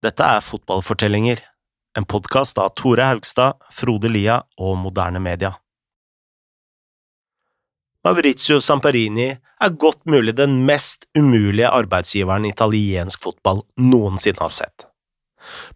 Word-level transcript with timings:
Dette 0.00 0.24
er 0.24 0.40
Fotballfortellinger, 0.40 1.42
en 1.98 2.06
podkast 2.08 2.56
av 2.56 2.70
Tore 2.72 3.04
Haugstad, 3.04 3.58
Frode 3.68 4.08
Lia 4.08 4.38
og 4.56 4.78
Moderne 4.80 5.20
Media. 5.20 5.50
Maurizio 8.08 8.62
Samparini 8.64 9.26
er 9.36 9.76
godt 9.76 10.00
mulig 10.08 10.38
den 10.38 10.62
mest 10.64 11.04
umulige 11.12 11.68
arbeidsgiveren 11.68 12.48
italiensk 12.48 13.28
fotball 13.28 13.60
noensinne 13.76 14.40
har 14.40 14.56
sett. 14.56 14.88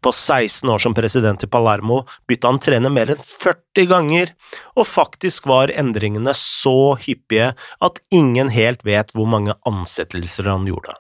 På 0.00 0.08
16 0.08 0.72
år 0.72 0.81
som 0.81 0.97
president 0.97 1.45
i 1.45 1.53
Palermo 1.53 2.06
bytta 2.25 2.49
han 2.49 2.65
trener 2.65 2.97
mer 2.97 3.13
enn 3.13 3.21
40 3.21 3.93
ganger, 3.93 4.33
og 4.72 4.88
faktisk 4.88 5.53
var 5.53 5.69
endringene 5.69 6.33
så 6.33 6.95
hyppige 6.97 7.53
at 7.85 8.01
ingen 8.09 8.49
helt 8.56 8.88
vet 8.88 9.13
hvor 9.13 9.29
mange 9.29 9.53
ansettelser 9.69 10.49
han 10.49 10.65
gjorde. 10.72 10.97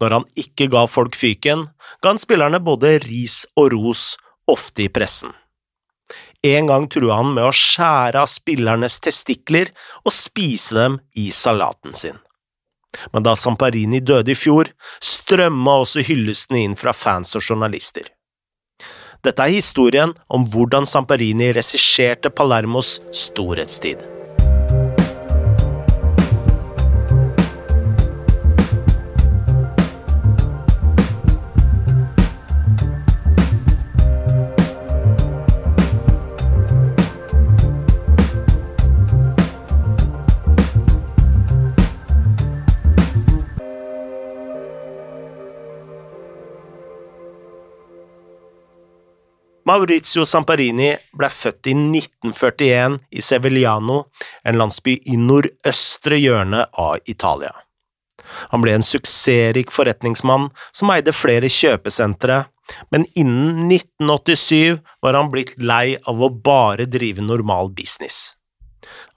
Når 0.00 0.16
han 0.16 0.28
ikke 0.40 0.68
ga 0.72 0.86
folk 0.90 1.16
fyken, 1.18 1.66
ga 2.02 2.14
han 2.14 2.20
spillerne 2.20 2.60
både 2.64 2.96
ris 3.04 3.42
og 3.58 3.72
ros, 3.74 4.14
ofte 4.48 4.86
i 4.86 4.88
pressen. 4.92 5.34
En 6.46 6.68
gang 6.70 6.86
trua 6.88 7.18
han 7.18 7.32
med 7.34 7.48
å 7.48 7.54
skjære 7.54 8.22
av 8.22 8.30
spillernes 8.30 9.00
testikler 9.02 9.72
og 10.04 10.14
spise 10.14 10.76
dem 10.76 10.98
i 11.18 11.28
salaten 11.34 11.96
sin. 11.98 12.20
Men 13.12 13.26
da 13.26 13.34
Samparini 13.36 14.00
døde 14.00 14.32
i 14.32 14.38
fjor, 14.38 14.70
strømma 15.04 15.80
også 15.82 16.04
hyllestene 16.06 16.62
inn 16.64 16.76
fra 16.78 16.94
fans 16.96 17.34
og 17.36 17.44
journalister. 17.44 18.06
Dette 19.26 19.42
er 19.42 19.56
historien 19.58 20.14
om 20.30 20.46
hvordan 20.46 20.86
Samparini 20.86 21.50
regisserte 21.56 22.30
Palermos 22.30 23.00
storhetstid. 23.12 24.17
Maurizio 49.68 50.24
Samparini 50.24 50.94
ble 51.18 51.28
født 51.28 51.68
i 51.68 51.74
1941 51.76 52.94
i 53.12 53.24
Sevillano, 53.24 54.04
en 54.46 54.56
landsby 54.56 54.94
i 55.12 55.18
nordøstre 55.20 56.16
hjørne 56.16 56.62
av 56.72 57.02
Italia. 57.10 57.52
Han 58.52 58.62
ble 58.64 58.78
en 58.78 58.86
suksessrik 58.86 59.72
forretningsmann 59.72 60.48
som 60.72 60.92
eide 60.94 61.12
flere 61.16 61.50
kjøpesentre, 61.52 62.46
men 62.92 63.04
innen 63.16 63.68
1987 63.72 64.80
var 65.04 65.16
han 65.16 65.30
blitt 65.32 65.56
lei 65.60 65.96
av 66.08 66.20
å 66.20 66.30
bare 66.32 66.88
drive 66.88 67.24
normal 67.24 67.72
business. 67.76 68.36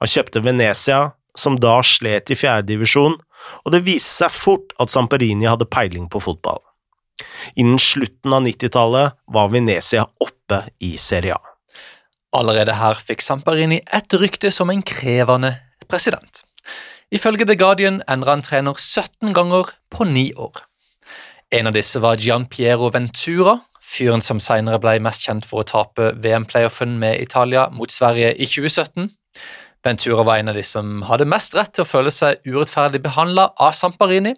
Han 0.04 0.12
kjøpte 0.12 0.44
Venezia, 0.44 1.14
som 1.38 1.60
da 1.64 1.78
slet 1.86 2.32
i 2.32 2.40
fjerdedivisjon, 2.40 3.16
og 3.64 3.72
det 3.74 3.84
viste 3.88 4.26
seg 4.26 4.36
fort 4.36 4.76
at 4.84 4.92
Samparini 4.92 5.48
hadde 5.48 5.70
peiling 5.72 6.10
på 6.12 6.20
fotball. 6.24 6.60
Innen 7.56 7.80
slutten 7.80 8.34
av 8.34 8.46
90-tallet 8.46 9.18
var 9.34 9.52
Venezia 9.54 10.06
oppe 10.20 10.64
i 10.80 10.96
Serie 11.02 11.36
A. 11.36 11.56
Allerede 12.38 12.78
her 12.80 13.00
fikk 13.04 13.24
Samparini 13.26 13.82
et 13.92 14.14
rykte 14.16 14.54
som 14.56 14.72
en 14.72 14.84
krevende 14.88 15.56
president. 15.92 16.46
Ifølge 17.12 17.46
The 17.48 17.58
Guardian 17.60 18.00
endra 18.08 18.38
han 18.38 18.44
trener 18.46 18.78
17 18.80 19.34
ganger 19.36 19.74
på 19.92 20.08
ni 20.08 20.30
år. 20.40 20.64
En 21.52 21.68
av 21.68 21.76
disse 21.76 22.00
var 22.00 22.16
Gian 22.16 22.46
Piero 22.48 22.88
Ventura, 22.94 23.58
fyren 23.84 24.24
som 24.24 24.40
senere 24.40 24.80
ble 24.80 24.94
mest 25.04 25.26
kjent 25.26 25.44
for 25.48 25.64
å 25.64 25.68
tape 25.68 26.14
VM-playoffen 26.24 26.96
med 27.02 27.20
Italia 27.20 27.66
mot 27.76 27.92
Sverige 27.92 28.32
i 28.38 28.48
2017. 28.48 29.10
Ventura 29.84 30.24
var 30.24 30.40
en 30.40 30.54
av 30.54 30.56
de 30.56 30.64
som 30.64 31.02
hadde 31.10 31.28
mest 31.28 31.58
rett 31.58 31.74
til 31.76 31.84
å 31.84 31.90
føle 31.90 32.14
seg 32.14 32.40
urettferdig 32.48 33.02
behandla 33.04 33.50
av 33.60 33.76
Samparini, 33.76 34.36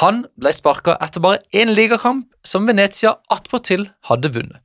han 0.00 0.24
ble 0.38 0.52
sparka 0.54 0.96
etter 1.02 1.22
bare 1.24 1.42
én 1.52 1.72
ligakamp, 1.74 2.26
som 2.44 2.66
Venezia 2.68 3.16
attpåtil 3.32 3.88
hadde 4.08 4.32
vunnet. 4.34 4.62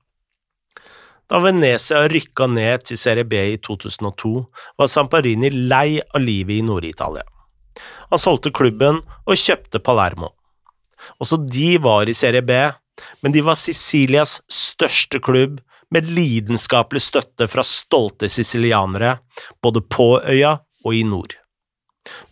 Da 1.31 1.39
Venezia 1.41 2.03
rykka 2.11 2.49
ned 2.51 2.83
til 2.89 2.99
Serie 2.99 3.25
B 3.25 3.39
i 3.53 3.57
2002, 3.57 4.33
var 4.77 4.91
Samparini 4.91 5.49
lei 5.49 6.01
av 6.03 6.21
livet 6.21 6.59
i 6.59 6.65
Nord-Italia. 6.65 7.23
Han 8.11 8.21
solgte 8.21 8.51
klubben 8.53 8.99
og 9.23 9.39
kjøpte 9.39 9.81
Palermo. 9.81 10.33
Også 11.23 11.39
de 11.41 11.77
var 11.83 12.09
i 12.09 12.15
Serie 12.15 12.43
B, 12.45 12.59
men 13.23 13.33
de 13.33 13.41
var 13.43 13.57
Sicilias 13.59 14.41
største 14.51 15.23
klubb, 15.23 15.61
med 15.93 16.07
lidenskapelig 16.09 17.03
støtte 17.05 17.45
fra 17.45 17.61
stolte 17.61 18.25
sicilianere, 18.25 19.19
både 19.61 19.83
på 19.85 20.15
øya 20.25 20.55
og 20.81 20.95
i 20.97 21.03
nord 21.05 21.35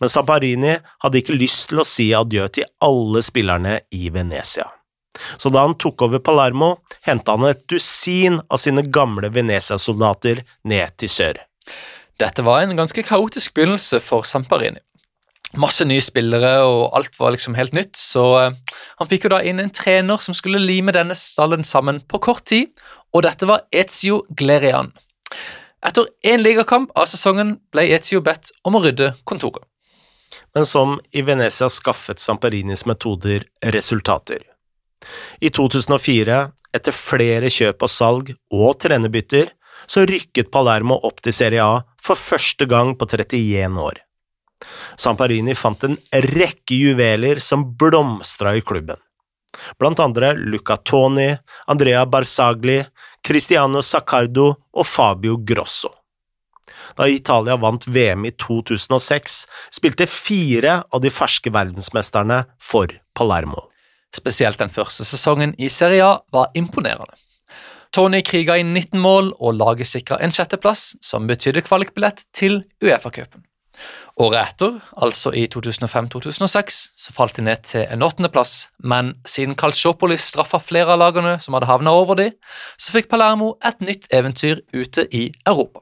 men 0.00 0.12
Samparini 0.12 0.76
hadde 1.04 1.20
ikke 1.20 1.36
lyst 1.36 1.70
til 1.70 1.82
å 1.82 1.88
si 1.88 2.10
adjø 2.16 2.48
til 2.58 2.68
alle 2.84 3.22
spillerne 3.24 3.80
i 3.94 4.08
Venezia. 4.12 4.68
Så 5.36 5.52
da 5.52 5.64
han 5.66 5.76
tok 5.80 6.06
over 6.06 6.22
Palermo, 6.24 6.76
henta 7.06 7.36
han 7.36 7.50
et 7.50 7.66
dusin 7.70 8.40
av 8.48 8.60
sine 8.62 8.84
gamle 8.88 9.28
Venezia-soldater 9.32 10.42
ned 10.68 10.96
til 11.00 11.12
sør. 11.12 11.42
Dette 12.20 12.44
var 12.46 12.62
en 12.62 12.76
ganske 12.78 13.04
kaotisk 13.06 13.54
begynnelse 13.56 14.00
for 14.04 14.26
Samparini. 14.28 14.80
Masse 15.60 15.84
nye 15.84 16.00
spillere, 16.00 16.62
og 16.64 16.94
alt 16.96 17.18
var 17.20 17.34
liksom 17.34 17.56
helt 17.58 17.74
nytt, 17.76 17.92
så 17.98 18.24
eh, 18.40 18.76
han 18.96 19.08
fikk 19.10 19.26
jo 19.26 19.34
da 19.34 19.42
inn 19.44 19.60
en 19.60 19.72
trener 19.74 20.22
som 20.24 20.36
skulle 20.36 20.62
lime 20.62 20.94
denne 20.96 21.16
stallen 21.18 21.64
sammen 21.68 22.00
på 22.08 22.22
kort 22.24 22.46
tid, 22.48 22.70
og 23.12 23.26
dette 23.26 23.48
var 23.48 23.66
Ezio 23.68 24.22
Glerian. 24.32 24.94
Etter 25.82 26.06
én 26.22 26.42
ligakamp 26.42 26.92
av 26.98 27.10
sesongen 27.10 27.56
ble 27.74 27.88
Ezio 27.96 28.22
bedt 28.22 28.52
om 28.64 28.78
å 28.78 28.82
rydde 28.84 29.14
kontoret 29.26 29.66
men 30.54 30.66
som 30.66 31.00
i 31.10 31.22
Venezia 31.22 31.68
skaffet 31.68 32.20
Samparinis 32.20 32.86
metoder 32.86 33.44
resultater. 33.74 34.42
I 35.40 35.50
2004, 35.50 36.38
etter 36.76 36.94
flere 36.94 37.50
kjøp 37.50 37.82
og 37.82 37.90
salg 37.90 38.32
og 38.54 38.78
trenerbytter, 38.84 39.50
så 39.90 40.04
rykket 40.06 40.52
Palermo 40.54 40.98
opp 41.08 41.22
til 41.24 41.34
Serie 41.34 41.64
A 41.64 41.80
for 42.00 42.18
første 42.18 42.68
gang 42.70 42.94
på 42.98 43.08
31 43.10 43.80
år. 43.82 43.98
Samparini 45.00 45.56
fant 45.58 45.82
en 45.88 45.96
rekke 46.28 46.76
juveler 46.78 47.40
som 47.42 47.64
blomstra 47.78 48.54
i 48.54 48.62
klubben, 48.62 49.00
blant 49.78 50.00
andre 50.02 50.32
Luca 50.38 50.76
Toni, 50.76 51.30
Andrea 51.66 52.04
Barzagli, 52.06 52.80
Cristiano 53.22 53.82
Saccardo 53.82 54.48
og 54.72 54.86
Fabio 54.86 55.36
Grosso. 55.38 55.92
Da 56.96 57.08
Italia 57.08 57.56
vant 57.56 57.86
VM 57.88 58.26
i 58.28 58.32
2006, 58.36 59.36
spilte 59.72 60.06
fire 60.10 60.82
av 60.90 61.00
de 61.00 61.12
ferske 61.12 61.52
verdensmesterne 61.52 62.42
for 62.60 62.92
Palermo. 63.16 63.68
Spesielt 64.12 64.60
den 64.60 64.72
første 64.72 65.06
sesongen 65.08 65.54
i 65.56 65.70
Serie 65.72 66.04
A 66.04 66.18
var 66.32 66.50
imponerende. 66.58 67.16
Tony 67.92 68.22
kriga 68.24 68.56
i 68.56 68.64
19 68.64 69.00
mål, 69.00 69.32
og 69.36 69.56
laget 69.60 69.88
sikra 69.88 70.16
en 70.24 70.32
sjetteplass, 70.32 70.94
som 71.04 71.26
betydde 71.28 71.64
kvalikbillett 71.64 72.24
til 72.32 72.62
Uefa-cupen. 72.80 73.44
Året 74.20 74.42
etter, 74.42 74.74
altså 74.92 75.30
i 75.32 75.46
2005-2006, 75.48 76.80
så 77.00 77.14
falt 77.16 77.38
de 77.38 77.46
ned 77.46 77.62
til 77.64 77.86
en 77.88 78.04
åttendeplass, 78.04 78.66
men 78.84 79.14
siden 79.24 79.56
Calciopoli 79.56 80.18
straffa 80.20 80.60
flere 80.60 80.92
av 80.92 81.00
lagene 81.00 81.38
som 81.40 81.56
hadde 81.56 81.70
havna 81.70 81.94
over 81.96 82.18
de, 82.20 82.28
så 82.76 82.92
fikk 82.98 83.08
Palermo 83.08 83.54
et 83.64 83.80
nytt 83.80 84.10
eventyr 84.12 84.60
ute 84.76 85.06
i 85.16 85.30
Europa. 85.48 85.80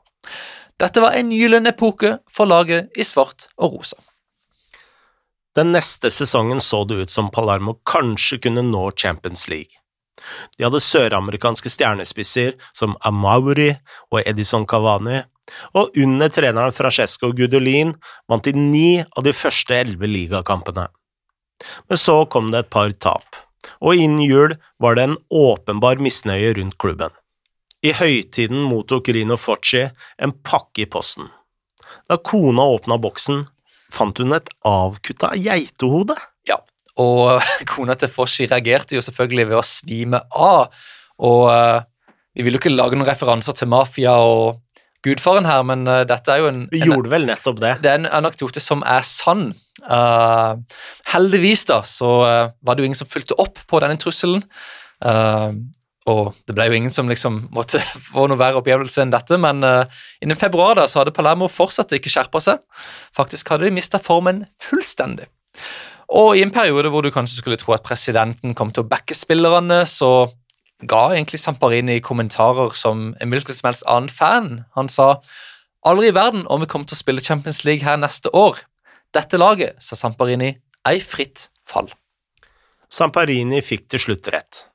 Dette 0.81 1.03
var 1.03 1.19
en 1.19 1.33
gyllen 1.35 1.67
epoke 1.69 2.21
for 2.31 2.49
laget 2.49 2.95
i 2.97 3.05
svart 3.05 3.49
og 3.59 3.75
rosa. 3.81 3.99
Den 5.59 5.75
neste 5.75 6.13
sesongen 6.15 6.63
så 6.63 6.85
det 6.87 7.03
ut 7.03 7.11
som 7.11 7.33
Palermo 7.35 7.81
kanskje 7.83 8.39
kunne 8.47 8.63
nå 8.63 8.87
Champions 8.95 9.49
League. 9.51 9.75
De 10.57 10.65
hadde 10.65 10.83
søramerikanske 10.85 11.73
stjernespisser 11.73 12.55
som 12.77 12.95
Amauri 13.05 13.73
og 14.13 14.23
Edison 14.23 14.67
Cavani, 14.69 15.25
og 15.77 15.97
under 15.99 16.31
treneren 16.33 16.75
Francesco 16.75 17.33
Gudolin 17.37 17.95
vant 18.31 18.47
de 18.47 18.55
ni 18.57 19.01
av 19.03 19.27
de 19.27 19.35
første 19.37 19.77
elleve 19.77 20.11
ligakampene. 20.11 20.89
Men 21.89 22.01
så 22.01 22.23
kom 22.33 22.51
det 22.53 22.65
et 22.65 22.73
par 22.73 22.93
tap, 23.03 23.37
og 23.81 23.97
innen 23.97 24.23
jul 24.25 24.57
var 24.81 24.97
det 24.97 25.09
en 25.09 25.19
åpenbar 25.29 26.01
misnøye 26.03 26.55
rundt 26.57 26.79
klubben. 26.81 27.13
I 27.81 27.95
høytiden 27.97 28.61
mottok 28.69 29.09
Rino 29.17 29.39
Focci 29.41 29.87
en 30.21 30.35
pakke 30.45 30.85
i 30.85 30.89
posten. 30.91 31.31
Da 32.09 32.19
kona 32.21 32.67
åpna 32.75 32.99
boksen, 33.01 33.47
fant 33.93 34.21
hun 34.21 34.37
et 34.37 34.51
avkutta 34.69 35.33
geitehode. 35.41 36.17
Ja, 36.49 36.59
og 37.01 37.41
kona 37.73 37.97
til 37.99 38.13
Focci 38.13 38.49
reagerte 38.51 38.99
jo 38.99 39.05
selvfølgelig 39.05 39.49
ved 39.49 39.61
å 39.61 39.67
svime 39.67 40.21
av. 40.37 40.83
Og 41.21 41.47
uh, 41.49 41.81
vi 42.37 42.45
ville 42.45 42.59
jo 42.59 42.63
ikke 42.63 42.75
lage 42.75 42.99
noen 42.99 43.09
referanser 43.09 43.57
til 43.57 43.71
mafia 43.73 44.15
og 44.23 44.61
gudfaren 45.07 45.49
her, 45.49 45.65
men 45.67 45.87
uh, 45.89 46.03
dette 46.09 46.33
er 46.33 46.43
jo 46.43 46.51
en 46.51 46.63
Vi 46.73 46.83
gjorde 46.83 47.09
en, 47.09 47.15
vel 47.15 47.27
nettopp 47.31 47.59
det. 47.63 47.75
Det 47.85 47.91
er 47.93 48.01
en 48.03 48.09
anekdote 48.21 48.63
som 48.63 48.85
er 48.87 49.05
sann. 49.07 49.51
Uh, 49.85 50.61
heldigvis 51.13 51.67
da, 51.71 51.81
så 51.89 52.15
var 52.21 52.77
det 52.77 52.85
jo 52.85 52.91
ingen 52.91 53.01
som 53.01 53.11
fulgte 53.11 53.39
opp 53.41 53.63
på 53.71 53.83
denne 53.83 54.01
trusselen. 54.01 54.45
Og 56.11 56.21
det 56.49 56.55
ble 56.57 56.67
jo 56.67 56.77
ingen 56.77 56.93
som 56.93 57.09
liksom 57.09 57.43
måtte 57.57 57.81
få 57.81 58.27
noe 58.29 58.41
verre 58.41 58.61
opplevelse 58.61 59.05
enn 59.05 59.13
dette, 59.15 59.39
men 59.41 59.63
innen 59.65 60.41
februar 60.41 60.77
da, 60.79 60.89
så 60.89 61.03
hadde 61.03 61.15
Palermo 61.17 61.49
fortsatt 61.49 61.97
ikke 61.97 62.13
skjerpa 62.13 62.43
seg. 62.45 62.65
Faktisk 63.17 63.53
hadde 63.53 63.69
de 63.69 63.77
mista 63.77 64.01
formen 64.03 64.45
fullstendig. 64.61 65.29
Og 66.11 66.35
i 66.37 66.43
en 66.43 66.51
periode 66.51 66.91
hvor 66.91 67.05
du 67.07 67.13
kanskje 67.15 67.39
skulle 67.39 67.59
tro 67.61 67.75
at 67.77 67.87
presidenten 67.87 68.57
kom 68.59 68.73
til 68.75 68.83
å 68.83 68.91
backe 68.91 69.15
spillerne, 69.15 69.85
så 69.87 70.27
ga 70.89 71.11
egentlig 71.13 71.41
Samparini 71.43 72.01
kommentarer 72.01 72.73
som 72.77 73.11
en 73.21 73.33
hvilken 73.33 73.57
som 73.57 73.69
helst 73.69 73.87
annen 73.87 74.09
fan. 74.09 74.51
Han 74.77 74.89
sa 74.89 75.21
aldri 75.87 76.11
i 76.11 76.17
verden 76.17 76.47
om 76.49 76.63
vi 76.63 76.69
kommer 76.71 76.89
til 76.89 76.97
å 76.99 77.03
spille 77.03 77.25
Champions 77.25 77.65
League 77.65 77.85
her 77.87 78.01
neste 78.01 78.33
år. 78.37 78.63
Dette 79.15 79.41
laget, 79.41 79.77
sa 79.83 79.99
Samparini, 79.99 80.55
ei 80.89 81.01
fritt 81.03 81.49
fall. 81.67 81.91
Samparini 82.91 83.61
fikk 83.63 83.89
til 83.91 84.05
slutt 84.07 84.31
rett. 84.33 84.67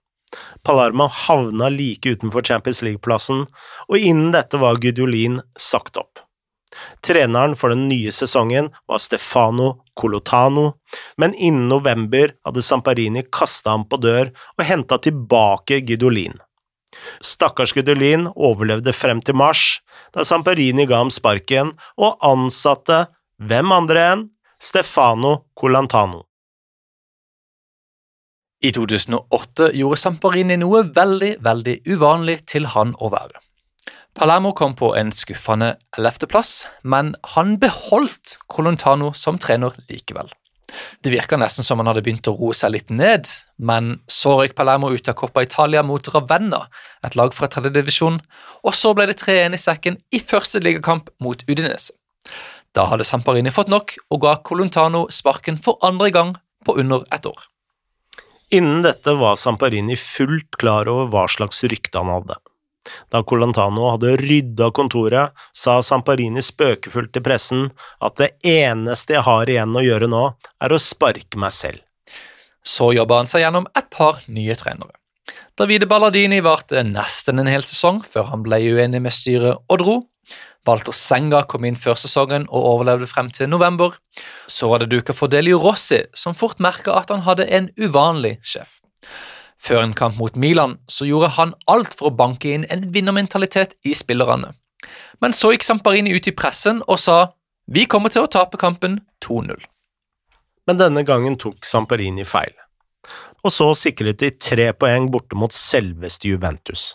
Palermo 0.66 1.07
havna 1.07 1.69
like 1.72 2.10
utenfor 2.10 2.44
Champions 2.44 2.81
League-plassen, 2.84 3.46
og 3.88 3.98
innen 3.98 4.34
dette 4.36 4.60
var 4.60 4.81
Gudulin 4.81 5.40
sagt 5.58 5.98
opp. 6.01 6.25
Treneren 7.06 7.56
for 7.60 7.74
den 7.74 7.88
nye 7.89 8.12
sesongen 8.13 8.72
var 8.89 9.01
Stefano 9.04 9.72
Colotano, 10.00 10.74
men 11.18 11.33
innen 11.33 11.69
november 11.69 12.33
hadde 12.45 12.63
Samparini 12.66 13.25
kasta 13.31 13.75
ham 13.75 13.86
på 13.89 14.00
dør 14.01 14.33
og 14.57 14.66
henta 14.68 15.00
tilbake 15.01 15.81
Gudolin. 15.88 16.38
Stakkars 17.24 17.74
Gudolin 17.75 18.30
overlevde 18.36 18.94
frem 18.95 19.22
til 19.22 19.36
mars, 19.36 19.81
da 20.16 20.24
Samparini 20.27 20.88
ga 20.88 21.04
ham 21.04 21.12
sparken 21.12 21.74
og 22.00 22.16
ansatte 22.24 23.06
hvem 23.44 23.75
andre 23.75 24.07
enn 24.13 24.30
Stefano 24.62 25.38
Colantano. 25.60 26.24
I 28.66 28.72
2008 28.74 29.74
gjorde 29.77 30.00
Samparini 30.00 30.56
noe 30.57 30.86
veldig, 30.95 31.36
veldig 31.44 31.75
uvanlig 31.92 32.39
til 32.50 32.69
han 32.74 32.95
å 32.98 33.12
være. 33.13 33.45
Palermo 34.16 34.54
kom 34.56 34.72
på 34.80 34.94
en 34.96 35.10
skuffende 35.12 35.74
ellevteplass, 35.98 36.64
men 36.88 37.12
han 37.36 37.58
beholdt 37.60 38.38
Colontano 38.48 39.12
som 39.12 39.36
trener 39.42 39.76
likevel. 39.90 40.30
Det 41.04 41.12
virka 41.12 41.36
nesten 41.40 41.68
som 41.68 41.82
han 41.82 41.90
hadde 41.92 42.04
begynt 42.06 42.28
å 42.32 42.36
roe 42.38 42.56
seg 42.56 42.72
litt 42.74 42.94
ned, 42.94 43.28
men 43.60 43.98
så 44.12 44.38
røyk 44.40 44.56
Palermo 44.56 44.88
ut 44.92 45.12
av 45.12 45.18
Coppa 45.20 45.44
Italia 45.44 45.84
mot 45.84 46.08
Ravenna, 46.14 46.64
et 47.04 47.20
lag 47.20 47.36
fra 47.36 47.50
tredjedivisjon, 47.52 48.22
og 48.64 48.76
så 48.76 48.94
ble 48.96 49.10
det 49.12 49.20
3-1 49.20 49.60
i 49.60 49.62
sekken 49.62 50.00
i 50.16 50.24
første 50.24 50.64
ligakamp 50.64 51.12
mot 51.20 51.44
Udinese. 51.52 51.92
Da 52.76 52.88
hadde 52.92 53.08
Samparini 53.08 53.52
fått 53.56 53.72
nok 53.72 53.98
og 54.12 54.24
ga 54.24 54.38
Colontano 54.48 55.06
sparken 55.12 55.60
for 55.60 55.80
andre 55.84 56.10
gang 56.16 56.34
på 56.64 56.80
under 56.80 57.04
et 57.12 57.28
år. 57.28 57.46
Innen 58.56 58.84
dette 58.86 59.12
var 59.20 59.36
Samparini 59.40 60.00
fullt 60.00 60.56
klar 60.60 60.88
over 60.92 61.12
hva 61.12 61.28
slags 61.32 61.64
rykte 61.68 62.00
han 62.00 62.16
hadde. 62.16 62.40
Da 63.14 63.24
Colantano 63.24 63.90
hadde 63.94 64.16
rydda 64.22 64.70
kontoret, 64.76 65.34
sa 65.54 65.80
Samparini 65.86 66.44
spøkefullt 66.46 67.14
til 67.16 67.26
pressen 67.26 67.70
at 68.04 68.18
det 68.22 68.34
eneste 68.46 69.18
jeg 69.18 69.26
har 69.28 69.50
igjen 69.50 69.76
å 69.76 69.84
gjøre 69.86 70.10
nå, 70.12 70.26
er 70.62 70.76
å 70.76 70.82
sparke 70.82 71.40
meg 71.42 71.56
selv. 71.56 71.82
Så 72.66 72.92
jobba 72.98 73.22
han 73.22 73.30
seg 73.30 73.44
gjennom 73.46 73.68
et 73.78 73.90
par 73.94 74.24
nye 74.28 74.56
trenere. 74.58 74.98
Davide 75.56 75.88
Balladini 75.88 76.42
varte 76.44 76.82
nesten 76.84 77.40
en 77.40 77.50
hel 77.50 77.64
sesong 77.64 78.02
før 78.04 78.32
han 78.34 78.44
ble 78.46 78.60
uenig 78.76 79.02
med 79.06 79.14
styret 79.16 79.62
og 79.72 79.82
dro. 79.82 79.96
Walter 80.66 80.96
Senga 80.98 81.44
kom 81.46 81.66
inn 81.70 81.78
før 81.78 81.98
sesongen 82.00 82.48
og 82.50 82.66
overlevde 82.72 83.08
frem 83.10 83.30
til 83.34 83.50
november. 83.52 83.94
Så 84.50 84.68
var 84.72 84.82
det 84.82 84.90
duka 84.92 85.14
for 85.14 85.30
Delio 85.30 85.62
Rossi, 85.62 86.02
som 86.18 86.36
fort 86.38 86.60
merka 86.64 86.98
at 86.98 87.14
han 87.14 87.24
hadde 87.28 87.46
en 87.54 87.70
uvanlig 87.78 88.40
sjef. 88.42 88.80
Før 89.66 89.82
en 89.82 89.96
kamp 89.98 90.20
mot 90.22 90.36
Milan 90.38 90.78
så 90.92 91.08
gjorde 91.10 91.32
han 91.40 91.56
alt 91.72 91.96
for 91.98 92.12
å 92.12 92.18
banke 92.18 92.52
inn 92.54 92.68
en 92.70 92.84
vinnermentalitet 92.94 93.74
i 93.86 93.96
spillerne. 93.98 94.52
Men 95.24 95.34
så 95.34 95.54
gikk 95.54 95.66
Samparini 95.66 96.14
ut 96.14 96.28
i 96.30 96.36
pressen 96.38 96.84
og 96.86 97.00
sa 97.02 97.18
vi 97.66 97.88
kommer 97.90 98.14
til 98.14 98.28
å 98.28 98.30
tape 98.30 98.60
kampen 98.62 99.00
2-0. 99.26 99.58
Men 100.70 100.82
denne 100.82 101.02
gangen 101.06 101.38
tok 101.42 101.66
Samparini 101.66 102.26
feil, 102.26 102.54
og 103.42 103.54
så 103.54 103.72
sikret 103.78 104.22
de 104.22 104.32
tre 104.38 104.70
poeng 104.78 105.10
borte 105.14 105.38
mot 105.38 105.54
selveste 105.54 106.30
Juventus. 106.30 106.92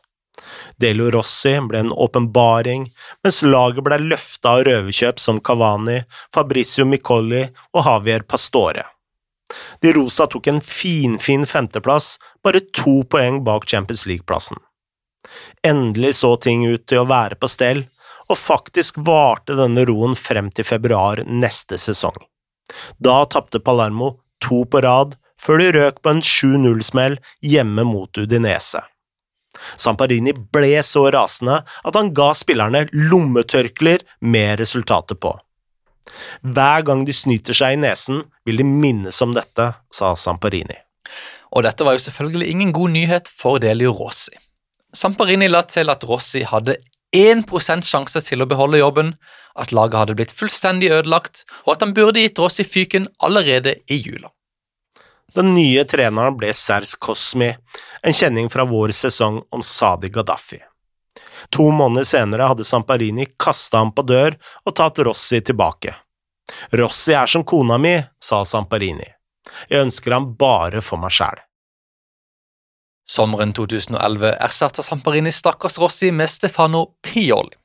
Delo 0.80 1.10
Rossi 1.12 1.56
ble 1.66 1.82
en 1.82 1.92
åpenbaring, 1.92 2.86
mens 3.24 3.42
laget 3.46 3.84
ble 3.86 3.98
løfta 4.12 4.56
av 4.56 4.64
røverkjøp 4.68 5.20
som 5.22 5.42
Cavani, 5.42 6.00
Fabrizio 6.34 6.86
Micoli 6.86 7.42
og 7.74 7.82
Javier 7.84 8.26
Pastore. 8.26 8.86
De 9.80 9.92
rosa 9.96 10.26
tok 10.30 10.46
en 10.50 10.60
finfin 10.64 11.46
femteplass, 11.46 12.18
bare 12.44 12.62
to 12.76 13.00
poeng 13.10 13.42
bak 13.44 13.68
Champions 13.70 14.06
League-plassen. 14.06 14.58
Endelig 15.66 16.14
så 16.20 16.34
ting 16.36 16.66
ut 16.66 16.86
til 16.88 17.02
å 17.02 17.08
være 17.10 17.38
på 17.40 17.50
stell, 17.50 17.84
og 18.30 18.38
faktisk 18.38 19.00
varte 19.06 19.56
denne 19.58 19.84
roen 19.88 20.14
frem 20.18 20.50
til 20.54 20.66
februar 20.66 21.24
neste 21.26 21.78
sesong. 21.82 22.16
Da 23.02 23.24
tapte 23.26 23.60
Palermo 23.60 24.14
to 24.44 24.62
på 24.70 24.82
rad, 24.86 25.16
før 25.40 25.60
de 25.60 25.68
røk 25.74 26.00
på 26.04 26.14
en 26.14 26.22
7-0-smell 26.24 27.18
hjemme 27.42 27.84
mot 27.88 28.20
Udinese. 28.20 28.82
Samparini 29.80 30.32
ble 30.54 30.78
så 30.86 31.08
rasende 31.10 31.62
at 31.66 31.96
han 31.96 32.12
ga 32.14 32.30
spillerne 32.36 32.84
lommetørklær 32.94 34.04
med 34.20 34.60
resultatet 34.60 35.18
på. 35.20 35.34
Hver 36.42 36.86
gang 36.86 37.04
de 37.06 37.14
snyter 37.16 37.56
seg 37.56 37.76
i 37.76 37.80
nesen, 37.80 38.24
vil 38.46 38.62
de 38.62 38.66
minnes 38.66 39.22
om 39.24 39.34
dette, 39.36 39.72
sa 39.94 40.12
Samparini. 40.16 40.78
Og 41.50 41.66
dette 41.66 41.84
var 41.86 41.96
jo 41.96 42.04
selvfølgelig 42.04 42.50
ingen 42.52 42.72
god 42.72 42.94
nyhet 42.94 43.30
for 43.34 43.58
Delio 43.62 43.92
Rossi. 43.96 44.36
Samparini 44.94 45.48
la 45.50 45.62
til 45.66 45.90
at 45.90 46.04
Rossi 46.06 46.42
hadde 46.46 46.76
1 47.14 47.46
sjanse 47.82 48.20
til 48.22 48.42
å 48.42 48.46
beholde 48.46 48.78
jobben, 48.78 49.14
at 49.58 49.72
laget 49.74 49.98
hadde 49.98 50.14
blitt 50.18 50.34
fullstendig 50.34 50.92
ødelagt, 50.94 51.44
og 51.66 51.74
at 51.74 51.82
han 51.82 51.94
burde 51.94 52.22
gitt 52.22 52.38
Rossi 52.38 52.64
fyken 52.64 53.08
allerede 53.18 53.80
i 53.90 53.98
jula. 53.98 54.30
Den 55.34 55.54
nye 55.54 55.84
treneren 55.86 56.36
ble 56.38 56.50
Sers 56.54 56.96
Cosmi, 56.98 57.52
en 58.02 58.14
kjenning 58.14 58.50
fra 58.50 58.64
vår 58.66 58.94
sesong 58.94 59.42
om 59.50 59.62
Sadi 59.62 60.10
Gaddafi. 60.10 60.58
To 61.50 61.70
måneder 61.74 62.06
senere 62.06 62.48
hadde 62.50 62.66
Samparini 62.66 63.26
kasta 63.40 63.82
ham 63.82 63.92
på 63.94 64.04
dør 64.06 64.36
og 64.66 64.76
tatt 64.76 65.00
Rossi 65.06 65.40
tilbake. 65.42 65.94
Rossi 66.76 67.14
er 67.14 67.30
som 67.30 67.44
kona 67.46 67.78
mi, 67.78 67.96
sa 68.22 68.42
Samparini. 68.44 69.06
Jeg 69.70 69.86
ønsker 69.86 70.14
ham 70.14 70.32
bare 70.38 70.82
for 70.84 71.00
meg 71.02 71.14
sjæl. 71.14 71.40
Sommeren 73.10 73.52
2011 73.56 74.36
erstatta 74.38 74.84
Samparini 74.86 75.32
stakkars 75.34 75.80
Rossi 75.82 76.12
med 76.14 76.30
Stefano 76.30 76.84
Pioli. 77.02 77.56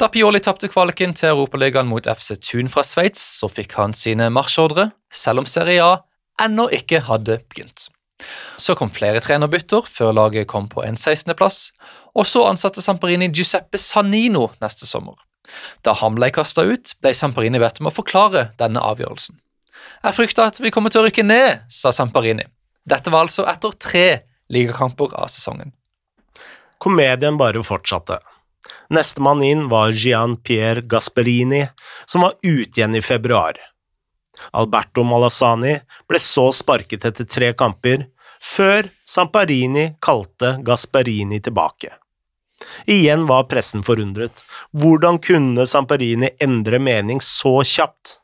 Da 0.00 0.08
Pioli 0.10 0.40
tapte 0.42 0.66
kvaliken 0.66 1.14
til 1.14 1.30
Europaligaen 1.30 1.86
mot 1.86 2.08
FC 2.10 2.34
Thun 2.42 2.70
fra 2.72 2.82
Sveits, 2.82 3.22
så 3.38 3.46
fikk 3.46 3.76
han 3.78 3.94
sine 3.94 4.26
marsjordre, 4.34 4.88
selv 5.14 5.44
om 5.44 5.46
Serie 5.46 5.84
A 5.84 5.92
ennå 6.42 6.66
ikke 6.74 7.04
hadde 7.06 7.38
begynt. 7.46 7.86
Så 8.56 8.76
kom 8.78 8.92
flere 8.94 9.20
trenerbytter 9.22 9.88
før 9.90 10.14
laget 10.14 10.48
kom 10.50 10.68
på 10.70 10.84
en 10.86 10.96
16.-plass, 10.96 11.72
og 12.14 12.26
så 12.30 12.44
ansatte 12.48 12.82
Samparini 12.84 13.30
Giuseppe 13.34 13.80
Sanino 13.82 14.48
neste 14.62 14.86
sommer. 14.86 15.16
Da 15.86 15.94
han 15.98 16.16
ble 16.16 16.30
kasta 16.34 16.64
ut, 16.66 16.94
ble 17.02 17.14
Samparini 17.16 17.60
bedt 17.62 17.82
om 17.82 17.90
å 17.90 17.94
forklare 17.94 18.48
denne 18.60 18.82
avgjørelsen. 18.82 19.40
Jeg 20.04 20.16
frykter 20.16 20.50
at 20.50 20.60
vi 20.62 20.72
kommer 20.72 20.92
til 20.92 21.02
å 21.02 21.08
rykke 21.08 21.24
ned, 21.26 21.64
sa 21.68 21.92
Samparini. 21.92 22.46
Dette 22.84 23.12
var 23.12 23.26
altså 23.26 23.46
etter 23.48 23.74
tre 23.80 24.06
ligakamper 24.52 25.16
av 25.16 25.30
sesongen. 25.32 25.72
Komedien 26.78 27.38
bare 27.40 27.62
fortsatte. 27.64 28.20
Nestemann 28.92 29.42
inn 29.44 29.68
var 29.72 29.92
Gian 29.96 30.36
Pierre 30.36 30.84
Gasperini, 30.88 31.64
som 32.06 32.24
var 32.24 32.36
ute 32.42 32.80
igjen 32.80 32.96
i 32.96 33.02
februar. 33.04 33.56
Alberto 34.52 35.04
Malassani 35.06 35.76
ble 36.08 36.20
så 36.22 36.50
sparket 36.52 37.06
etter 37.10 37.28
tre 37.28 37.52
kamper, 37.58 38.08
før 38.44 38.88
Samparini 39.08 39.94
kalte 40.04 40.56
Gasparini 40.64 41.40
tilbake. 41.40 41.94
Igjen 42.86 43.26
var 43.26 43.46
pressen 43.48 43.82
forundret. 43.84 44.44
Hvordan 44.72 45.18
kunne 45.18 45.66
Samparini 45.66 46.30
endre 46.42 46.78
mening 46.78 47.20
så 47.24 47.60
kjapt? 47.64 48.20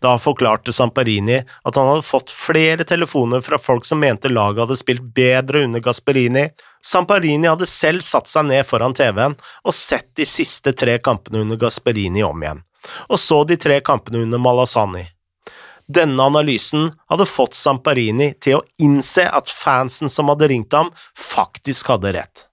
Da 0.00 0.14
forklarte 0.18 0.72
Samparini 0.72 1.42
at 1.64 1.76
han 1.76 1.90
hadde 1.90 2.06
fått 2.06 2.30
flere 2.32 2.84
telefoner 2.88 3.42
fra 3.44 3.58
folk 3.60 3.84
som 3.84 4.00
mente 4.00 4.30
laget 4.32 4.62
hadde 4.64 4.78
spilt 4.80 5.04
bedre 5.14 5.66
under 5.66 5.82
Gasperini. 5.84 6.48
Samparini 6.84 7.50
hadde 7.50 7.68
selv 7.68 8.06
satt 8.06 8.30
seg 8.30 8.48
ned 8.48 8.64
foran 8.66 8.96
TV-en 8.96 9.36
og 9.36 9.76
sett 9.76 10.08
de 10.16 10.26
siste 10.28 10.72
tre 10.72 10.96
kampene 11.04 11.44
under 11.44 11.60
Gasperini 11.60 12.24
om 12.24 12.42
igjen, 12.42 12.64
og 13.08 13.20
så 13.20 13.42
de 13.44 13.58
tre 13.60 13.80
kampene 13.84 14.24
under 14.24 14.40
Malassani. 14.40 15.04
Denne 15.88 16.20
analysen 16.20 16.90
hadde 17.08 17.24
fått 17.24 17.56
Samparini 17.56 18.34
til 18.44 18.58
å 18.58 18.64
innse 18.84 19.24
at 19.24 19.48
fansen 19.48 20.12
som 20.12 20.28
hadde 20.28 20.50
ringt 20.52 20.74
ham, 20.76 20.90
faktisk 21.16 21.88
hadde 21.94 22.12
rett. 22.12 22.44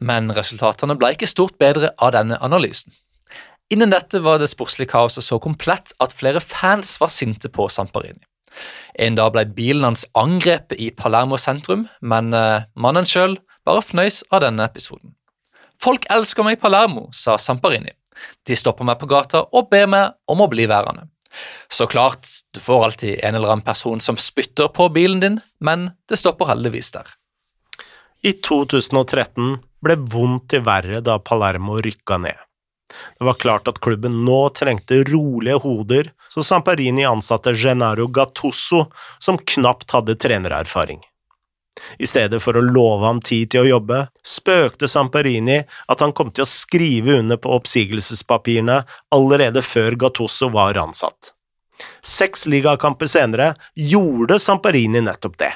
Men 0.00 0.32
resultatene 0.32 0.96
ble 0.96 1.12
ikke 1.12 1.28
stort 1.28 1.58
bedre 1.60 1.92
av 2.00 2.14
denne 2.16 2.38
analysen. 2.40 2.94
Innen 3.68 3.92
dette 3.92 4.22
var 4.24 4.40
det 4.40 4.48
sportslige 4.48 4.88
kaoset 4.94 5.26
så 5.26 5.36
komplett 5.42 5.92
at 6.00 6.14
flere 6.16 6.40
fans 6.40 6.94
var 7.02 7.12
sinte 7.12 7.50
på 7.52 7.68
Samparini. 7.68 8.24
En 8.98 9.18
dag 9.18 9.34
ble 9.34 9.44
bilen 9.52 9.84
hans 9.84 10.06
angrepet 10.16 10.80
i 10.80 10.88
Palermo 10.96 11.36
sentrum, 11.36 11.84
men 12.00 12.32
eh, 12.32 12.64
mannen 12.74 13.06
sjøl 13.06 13.36
bare 13.68 13.84
fnøys 13.84 14.22
av 14.32 14.46
denne 14.46 14.64
episoden. 14.64 15.12
Folk 15.78 16.08
elsker 16.10 16.46
meg 16.46 16.56
i 16.56 16.62
Palermo, 16.62 17.10
sa 17.12 17.36
Samparini. 17.38 17.92
De 18.48 18.56
stopper 18.56 18.88
meg 18.88 18.96
på 18.98 19.06
gata 19.10 19.44
og 19.52 19.68
ber 19.70 19.86
meg 19.92 20.16
om 20.32 20.40
å 20.42 20.48
bli 20.50 20.64
værende. 20.66 21.06
Så 21.68 21.86
klart, 21.86 22.26
du 22.54 22.60
får 22.60 22.84
alltid 22.84 23.20
en 23.24 23.34
eller 23.34 23.52
annen 23.52 23.64
person 23.64 24.00
som 24.00 24.16
spytter 24.16 24.68
på 24.68 24.88
bilen 24.88 25.20
din, 25.20 25.40
men 25.60 25.90
det 26.08 26.20
stopper 26.20 26.50
heldigvis 26.52 26.92
der. 26.96 27.08
I 28.22 28.32
2013 28.42 29.58
ble 29.84 29.96
vondt 30.10 30.48
til 30.50 30.64
verre 30.66 31.02
da 31.04 31.18
Palermo 31.22 31.78
rykka 31.84 32.18
ned. 32.18 32.38
Det 33.18 33.26
var 33.28 33.36
klart 33.38 33.68
at 33.68 33.80
klubben 33.84 34.22
nå 34.24 34.38
trengte 34.56 35.02
rolige 35.10 35.60
hoder, 35.62 36.10
så 36.32 36.42
Samparini 36.42 37.04
ansatte 37.06 37.52
Genaro 37.54 38.08
Gattusso, 38.08 38.86
som 39.20 39.38
knapt 39.38 39.92
hadde 39.92 40.16
trenererfaring. 40.16 41.02
I 41.98 42.06
stedet 42.08 42.40
for 42.42 42.58
å 42.58 42.64
love 42.64 43.06
ham 43.06 43.22
tid 43.24 43.52
til 43.52 43.64
å 43.64 43.70
jobbe, 43.76 44.04
spøkte 44.24 44.88
Samparini 44.90 45.60
at 45.64 46.04
han 46.04 46.14
kom 46.16 46.32
til 46.32 46.44
å 46.44 46.50
skrive 46.50 47.18
under 47.22 47.40
på 47.40 47.52
oppsigelsespapirene 47.56 48.82
allerede 49.14 49.62
før 49.64 49.98
Gattusso 50.04 50.50
var 50.54 50.78
ansatt. 50.80 51.32
Seks 52.02 52.46
ligakamper 52.50 53.10
senere 53.10 53.52
gjorde 53.74 54.38
Samparini 54.42 55.02
nettopp 55.04 55.38
det. 55.38 55.52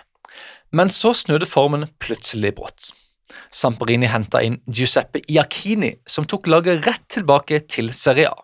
Men 0.73 0.91
så 0.93 1.13
snudde 1.17 1.49
formen 1.49 1.89
plutselig 2.01 2.55
brått. 2.57 2.93
Samparini 3.53 4.09
henta 4.09 4.41
inn 4.45 4.61
Giuseppe 4.67 5.21
Iacchini, 5.29 5.95
som 6.07 6.25
tok 6.29 6.49
laget 6.49 6.87
rett 6.87 7.05
tilbake 7.13 7.61
til 7.69 7.93
Serie 7.93 8.31
A. 8.33 8.39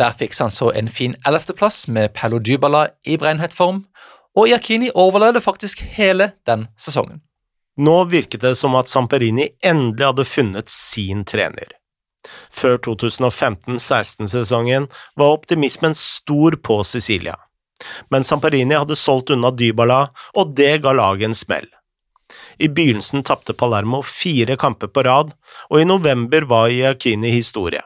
Der 0.00 0.14
fikk 0.16 0.36
han 0.40 0.52
så 0.52 0.70
en 0.76 0.88
fin 0.88 1.14
ellevteplass 1.28 1.86
med 1.88 2.14
Pello 2.16 2.38
Dybala 2.40 2.86
i 3.04 3.18
brennhet 3.20 3.56
form, 3.56 3.84
og 4.36 4.48
Iacchini 4.48 4.90
overlevde 4.94 5.40
faktisk 5.42 5.80
hele 5.96 6.32
den 6.46 6.68
sesongen. 6.78 7.20
Nå 7.80 8.04
virket 8.12 8.40
det 8.44 8.56
som 8.58 8.74
at 8.76 8.88
Samperini 8.92 9.48
endelig 9.64 10.06
hadde 10.06 10.24
funnet 10.28 10.68
sin 10.70 11.24
trener. 11.24 11.66
Før 12.52 12.76
2015-16-sesongen 12.84 14.88
var 15.16 15.36
optimismen 15.38 15.94
stor 15.96 16.56
på 16.60 16.82
Sicilia 16.84 17.36
men 18.08 18.24
Samparini 18.24 18.74
hadde 18.74 18.96
solgt 18.96 19.30
unna 19.30 19.50
Dybala, 19.50 20.08
og 20.34 20.54
det 20.56 20.80
ga 20.84 20.94
laget 20.96 21.30
en 21.30 21.36
smell. 21.36 21.68
I 22.58 22.68
begynnelsen 22.68 23.24
tapte 23.26 23.56
Palermo 23.56 24.02
fire 24.06 24.56
kamper 24.60 24.90
på 24.92 25.04
rad, 25.06 25.32
og 25.70 25.80
i 25.80 25.88
november 25.88 26.46
var 26.50 26.70
Iacchini 26.70 27.32
historie, 27.34 27.82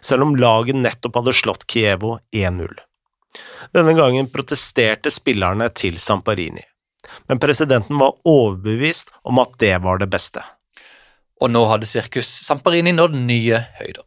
selv 0.00 0.26
om 0.26 0.36
laget 0.36 0.76
nettopp 0.76 1.20
hadde 1.20 1.36
slått 1.40 1.66
Kievo 1.70 2.18
1-0. 2.34 2.76
Denne 3.74 3.94
gangen 3.98 4.30
protesterte 4.32 5.12
spillerne 5.12 5.68
til 5.76 5.98
Samparini, 6.02 6.64
men 7.28 7.40
presidenten 7.42 7.98
var 8.00 8.16
overbevist 8.28 9.12
om 9.28 9.40
at 9.42 9.58
det 9.60 9.74
var 9.84 10.00
det 10.02 10.10
beste. 10.12 10.42
Og 11.42 11.52
nå 11.52 11.62
hadde 11.70 11.86
sirkus 11.86 12.28
Samparini 12.46 12.94
nådd 12.94 13.14
nye 13.14 13.60
høyder. 13.78 14.06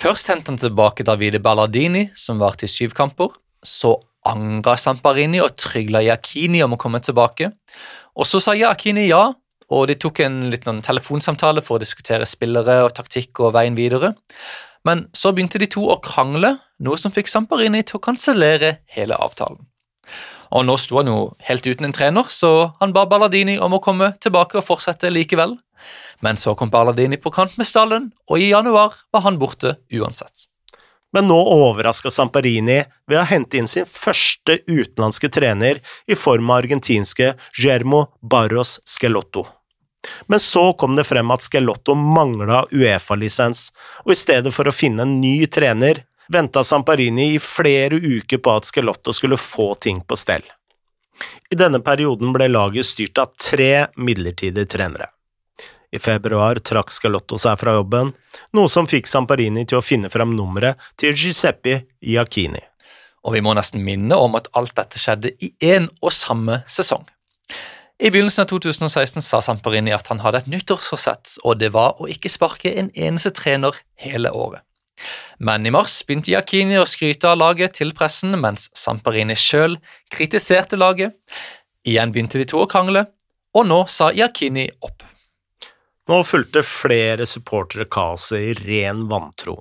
Først 0.00 0.30
hentet 0.32 0.54
han 0.54 0.60
tilbake 0.62 1.04
Davide 1.04 1.42
Ballardini, 1.44 2.06
som 2.16 2.38
var 2.40 2.56
til 2.56 2.70
syv 2.72 2.94
kamper, 2.96 3.34
så 3.60 3.98
angra 4.28 4.76
Samparini 4.80 5.42
og 5.44 5.58
trygla 5.60 6.00
Yakini 6.06 6.62
om 6.64 6.76
å 6.76 6.80
komme 6.80 7.02
tilbake. 7.04 7.50
Og 8.16 8.28
så 8.28 8.40
sa 8.40 8.56
Yakini 8.56 9.10
ja, 9.10 9.26
og 9.70 9.86
de 9.86 9.96
tok 10.00 10.22
en 10.24 10.42
liten 10.50 10.80
telefonsamtale 10.82 11.62
for 11.62 11.76
å 11.76 11.82
diskutere 11.82 12.26
spillere 12.26 12.80
og 12.86 12.94
taktikk 12.96 13.42
og 13.44 13.54
veien 13.58 13.76
videre. 13.78 14.14
Men 14.86 15.08
så 15.16 15.32
begynte 15.36 15.60
de 15.60 15.68
to 15.70 15.84
å 15.92 15.98
krangle, 16.02 16.56
noe 16.80 16.98
som 17.00 17.12
fikk 17.12 17.28
Samparini 17.28 17.82
til 17.84 17.98
å 17.98 18.04
kansellere 18.04 18.78
hele 18.94 19.18
avtalen. 19.20 19.66
Og 20.50 20.64
nå 20.66 20.76
sto 20.82 20.98
han 20.98 21.10
jo 21.10 21.18
helt 21.46 21.66
uten 21.68 21.86
en 21.86 21.94
trener, 21.94 22.30
så 22.32 22.72
han 22.80 22.94
ba 22.96 23.04
Balladini 23.06 23.58
om 23.62 23.76
å 23.76 23.82
komme 23.84 24.14
tilbake 24.22 24.58
og 24.58 24.66
fortsette 24.66 25.12
likevel. 25.12 25.58
Men 26.24 26.40
så 26.40 26.56
kom 26.58 26.72
Balladini 26.72 27.20
på 27.20 27.32
kant 27.34 27.54
med 27.60 27.68
stallen, 27.68 28.10
og 28.28 28.40
i 28.40 28.50
januar 28.50 28.96
var 29.12 29.28
han 29.28 29.38
borte 29.40 29.76
uansett 29.94 30.50
men 31.12 31.26
nå 31.26 31.38
overraska 31.54 32.10
Samparini 32.14 32.80
ved 33.08 33.18
å 33.18 33.26
hente 33.26 33.58
inn 33.58 33.68
sin 33.70 33.88
første 33.88 34.60
utenlandske 34.68 35.30
trener 35.32 35.80
i 36.06 36.18
form 36.18 36.52
av 36.52 36.62
argentinske 36.62 37.32
Germo 37.58 38.06
Barros 38.22 38.78
Skelotto. 38.86 39.46
Men 40.26 40.40
så 40.40 40.72
kom 40.72 40.96
det 40.96 41.04
frem 41.08 41.30
at 41.30 41.44
Skelotto 41.44 41.94
mangla 41.94 42.64
Uefa-lisens, 42.72 43.68
og 44.04 44.14
i 44.14 44.18
stedet 44.18 44.52
for 44.54 44.68
å 44.68 44.74
finne 44.74 45.04
en 45.04 45.18
ny 45.20 45.44
trener, 45.52 46.04
venta 46.30 46.64
Samparini 46.64 47.34
i 47.34 47.42
flere 47.42 47.98
uker 48.00 48.38
på 48.38 48.56
at 48.56 48.70
Skelotto 48.70 49.12
skulle 49.16 49.40
få 49.40 49.74
ting 49.74 50.00
på 50.00 50.16
stell. 50.16 50.44
I 51.50 51.58
denne 51.58 51.82
perioden 51.84 52.32
ble 52.32 52.48
laget 52.48 52.88
styrt 52.88 53.18
av 53.20 53.34
tre 53.36 53.90
midlertidige 53.96 54.70
trenere. 54.70 55.10
I 55.90 55.98
februar 55.98 56.60
trakk 56.62 56.92
Scalotto 56.94 57.38
seg 57.40 57.58
fra 57.58 57.74
jobben, 57.74 58.12
noe 58.54 58.70
som 58.70 58.86
fikk 58.86 59.10
Samparini 59.10 59.64
til 59.66 59.80
å 59.80 59.84
finne 59.84 60.10
frem 60.12 60.36
nummeret 60.38 60.78
til 61.00 61.16
Giuseppe 61.16 61.80
Iacchini. 62.00 62.62
Og 63.26 63.34
vi 63.34 63.42
må 63.44 63.52
nesten 63.58 63.82
minne 63.84 64.16
om 64.16 64.38
at 64.38 64.48
alt 64.56 64.76
dette 64.78 65.00
skjedde 65.02 65.34
i 65.42 65.50
én 65.66 65.90
og 66.00 66.14
samme 66.14 66.62
sesong. 66.70 67.02
I 68.00 68.10
begynnelsen 68.10 68.42
av 68.42 68.48
2016 68.48 69.22
sa 69.22 69.42
Samparini 69.44 69.92
at 69.92 70.06
han 70.08 70.22
hadde 70.24 70.40
et 70.40 70.46
nyttårsforsett, 70.48 71.34
og 71.44 71.58
det 71.60 71.68
var 71.74 71.98
å 72.00 72.06
ikke 72.08 72.30
sparke 72.32 72.72
en 72.80 72.88
eneste 72.96 73.34
trener 73.36 73.76
hele 74.00 74.32
året. 74.32 74.64
Men 75.36 75.68
i 75.68 75.72
mars 75.74 75.98
begynte 76.08 76.32
Yakini 76.32 76.78
å 76.80 76.86
skryte 76.88 77.28
av 77.28 77.36
laget 77.42 77.76
til 77.76 77.92
pressen, 77.96 78.32
mens 78.40 78.70
Samparini 78.76 79.36
sjøl 79.36 79.76
kritiserte 80.16 80.80
laget. 80.80 81.12
Igjen 81.84 82.16
begynte 82.16 82.40
de 82.40 82.48
to 82.48 82.64
å 82.64 82.68
krangle, 82.72 83.04
og 83.52 83.68
nå 83.68 83.82
sa 83.92 84.08
Yakini 84.16 84.70
opp. 84.80 85.04
Nå 86.08 86.24
fulgte 86.24 86.64
flere 86.64 87.28
supportere 87.28 87.84
kaoset 87.84 88.48
i 88.48 88.58
ren 88.64 89.04
vantro. 89.12 89.60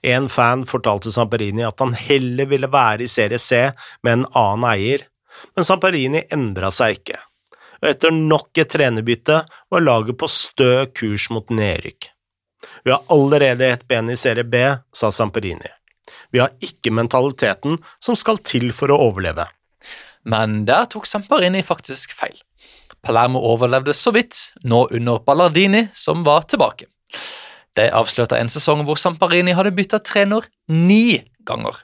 En 0.00 0.32
fan 0.32 0.64
fortalte 0.64 1.12
Samparini 1.12 1.68
at 1.68 1.84
han 1.84 1.92
heller 1.92 2.48
ville 2.48 2.72
være 2.72 3.04
i 3.04 3.14
Serie 3.20 3.38
C 3.38 3.66
med 4.00 4.16
en 4.16 4.30
annen 4.32 4.70
eier, 4.72 5.10
men 5.52 5.66
Samparini 5.66 6.24
endra 6.32 6.72
seg 6.72 7.02
ikke, 7.02 7.20
og 7.80 7.88
etter 7.88 8.14
nok 8.14 8.60
et 8.60 8.70
trenerbytte 8.72 9.42
var 9.72 9.84
laget 9.84 10.18
på 10.20 10.28
stø 10.30 10.86
kurs 10.96 11.28
mot 11.32 11.48
nedrykk. 11.54 12.10
Vi 12.84 12.92
har 12.92 13.04
allerede 13.12 13.66
ett 13.66 13.86
ben 13.88 14.10
i 14.10 14.16
Serie 14.16 14.44
B, 14.44 14.60
sa 14.92 15.10
Samperini. 15.12 15.68
Vi 16.30 16.38
har 16.42 16.52
ikke 16.60 16.92
mentaliteten 16.92 17.78
som 18.02 18.16
skal 18.16 18.40
til 18.44 18.70
for 18.76 18.92
å 18.92 19.00
overleve. 19.08 19.48
Men 20.28 20.64
der 20.68 20.86
tok 20.92 21.08
Samperini 21.08 21.62
faktisk 21.64 22.12
feil. 22.16 22.36
Palermo 23.00 23.40
overlevde 23.48 23.94
så 23.96 24.12
vidt, 24.12 24.36
nå 24.60 24.84
under 24.92 25.22
Ballardini, 25.24 25.86
som 25.96 26.24
var 26.26 26.44
tilbake. 26.50 26.90
Det 27.76 27.88
avslørte 27.96 28.36
en 28.36 28.50
sesong 28.52 28.84
hvor 28.84 29.00
Samparini 29.00 29.54
hadde 29.56 29.72
bytta 29.72 30.02
trener 30.04 30.44
ni 30.68 31.22
ganger. 31.48 31.78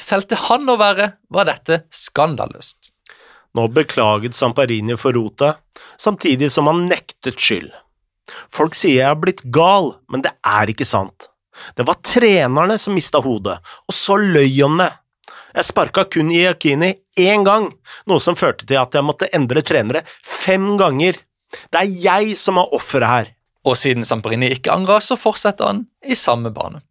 Selv 0.00 0.28
til 0.30 0.40
han 0.48 0.64
å 0.70 0.78
være 0.80 1.12
var 1.30 1.50
dette 1.50 1.84
skandaløst. 1.92 2.93
Nå 3.54 3.68
beklaget 3.70 4.34
Samparini 4.34 4.96
for 4.98 5.14
rotet, 5.14 5.60
samtidig 6.00 6.50
som 6.52 6.66
han 6.66 6.86
nektet 6.90 7.38
skyld. 7.38 7.70
Folk 8.52 8.74
sier 8.74 9.02
jeg 9.02 9.10
har 9.12 9.20
blitt 9.20 9.44
gal, 9.54 9.94
men 10.10 10.24
det 10.24 10.32
er 10.48 10.72
ikke 10.72 10.86
sant. 10.88 11.28
Det 11.78 11.86
var 11.86 12.00
trenerne 12.02 12.78
som 12.80 12.96
mista 12.96 13.20
hodet, 13.22 13.60
og 13.86 13.94
så 13.94 14.18
løy 14.18 14.62
om 14.66 14.80
det. 14.82 14.90
Jeg 15.54 15.68
sparka 15.68 16.02
kun 16.10 16.32
Iakini 16.34 16.90
én 17.22 17.44
gang, 17.46 17.68
noe 18.10 18.22
som 18.22 18.34
førte 18.34 18.66
til 18.66 18.80
at 18.80 18.96
jeg 18.96 19.06
måtte 19.06 19.30
endre 19.36 19.62
trenere 19.62 20.02
fem 20.26 20.72
ganger. 20.80 21.20
Det 21.70 21.78
er 21.78 21.92
jeg 22.08 22.34
som 22.38 22.58
er 22.58 22.74
offeret 22.74 23.10
her. 23.12 23.30
Og 23.64 23.78
siden 23.78 24.04
Samparini 24.04 24.50
ikke 24.52 24.74
angra, 24.74 24.98
så 25.00 25.16
fortsetter 25.16 25.70
han 25.70 25.84
i 26.02 26.18
samme 26.18 26.50
bane. 26.52 26.82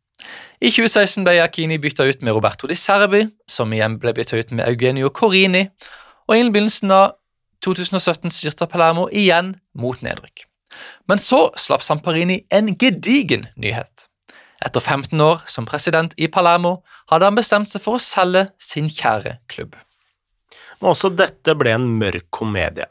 I 0.64 0.72
2016 0.72 1.26
ble 1.26 1.36
Iacchini 1.36 1.76
bytta 1.84 2.06
ut 2.08 2.24
med 2.24 2.38
Roberto 2.38 2.70
Di 2.72 2.78
Serbi, 2.80 3.26
som 3.52 3.74
igjen 3.76 3.98
ble 4.00 4.14
bytta 4.16 4.40
ut 4.40 4.54
med 4.56 4.64
Eugenio 4.70 5.12
Corini, 5.12 5.66
og 6.28 6.38
innen 6.38 6.54
begynnelsen 6.56 6.94
av 6.94 7.14
2017 7.66 8.32
styrta 8.34 8.68
Palermo 8.70 9.08
igjen 9.12 9.56
mot 9.80 10.02
nedrykk. 10.04 10.46
Men 11.08 11.22
så 11.22 11.46
slapp 11.60 11.84
Samparini 11.86 12.42
en 12.54 12.74
gedigen 12.76 13.48
nyhet. 13.56 14.08
Etter 14.64 14.80
15 14.80 15.22
år 15.22 15.44
som 15.48 15.68
president 15.68 16.14
i 16.18 16.30
Palermo 16.32 16.78
hadde 17.12 17.28
han 17.28 17.38
bestemt 17.38 17.72
seg 17.72 17.84
for 17.84 18.00
å 18.00 18.04
selge 18.04 18.48
sin 18.62 18.90
kjære 18.92 19.38
klubb. 19.52 19.76
Men 20.80 20.94
også 20.94 21.12
dette 21.16 21.56
ble 21.60 21.76
en 21.76 21.88
mørk 22.00 22.30
komedie. 22.34 22.88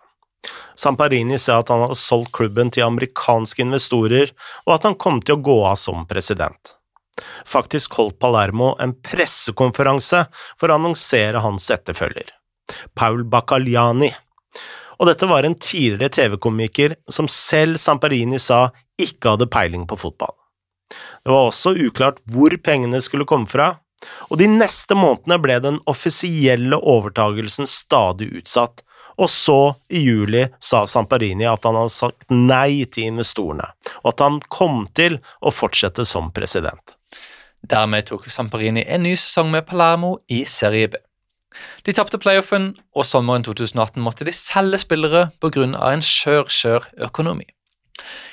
Samparini 0.78 1.38
sa 1.38 1.60
at 1.60 1.70
han 1.72 1.84
hadde 1.84 1.98
solgt 2.00 2.32
klubben 2.36 2.70
til 2.72 2.86
amerikanske 2.86 3.62
investorer, 3.64 4.32
og 4.66 4.76
at 4.76 4.86
han 4.88 4.96
kom 4.98 5.20
til 5.22 5.36
å 5.36 5.44
gå 5.44 5.58
av 5.68 5.76
som 5.80 6.06
president. 6.08 6.76
Faktisk 7.46 7.94
holdt 7.98 8.18
Palermo 8.22 8.72
en 8.82 8.94
pressekonferanse 9.04 10.24
for 10.58 10.68
å 10.68 10.78
annonsere 10.80 11.42
hans 11.44 11.68
etterfølger, 11.72 12.32
Paul 12.98 13.24
Bacaliani, 13.24 14.12
og 15.02 15.08
dette 15.08 15.26
var 15.26 15.42
en 15.42 15.56
tidligere 15.58 16.12
TV-komiker 16.14 16.94
som 17.10 17.26
selv 17.30 17.80
Samparini 17.82 18.38
sa 18.38 18.68
ikke 19.00 19.34
hadde 19.34 19.50
peiling 19.50 19.86
på 19.90 19.98
fotball. 19.98 20.36
Det 21.24 21.32
var 21.32 21.48
også 21.48 21.72
uklart 21.74 22.20
hvor 22.30 22.54
pengene 22.62 23.00
skulle 23.02 23.26
komme 23.26 23.50
fra, 23.50 23.72
og 24.30 24.38
de 24.38 24.46
neste 24.50 24.94
månedene 24.98 25.38
ble 25.42 25.58
den 25.62 25.78
offisielle 25.90 26.78
overtagelsen 26.78 27.66
stadig 27.70 28.30
utsatt, 28.42 28.82
og 29.18 29.28
så, 29.30 29.74
i 29.92 30.00
juli, 30.06 30.46
sa 30.58 30.86
Samparini 30.88 31.46
at 31.46 31.66
han 31.68 31.76
hadde 31.76 31.92
sagt 31.94 32.30
nei 32.32 32.86
til 32.90 33.10
investorene, 33.12 33.68
og 34.02 34.14
at 34.14 34.24
han 34.24 34.40
kom 34.50 34.86
til 34.96 35.18
å 35.42 35.52
fortsette 35.52 36.06
som 36.08 36.30
president. 36.34 36.96
Dermed 37.62 38.08
tok 38.08 38.26
Samparini 38.32 38.82
en 38.88 39.04
ny 39.06 39.12
sesong 39.18 39.52
med 39.52 39.66
Palermo 39.68 40.16
i 40.32 40.42
Serie 40.48 40.90
B. 40.90 41.02
De 41.86 41.92
tapte 41.92 42.18
playoffen, 42.18 42.72
og 42.94 43.06
sommeren 43.06 43.44
2018 43.44 44.02
måtte 44.02 44.26
de 44.28 44.32
selge 44.32 44.78
spillere 44.82 45.30
pga. 45.40 45.66
en 45.92 46.02
skjør, 46.02 46.48
skjør 46.48 46.88
økonomi. 47.08 47.44